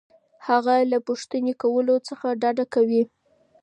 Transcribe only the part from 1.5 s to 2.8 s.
کولو څخه ډډه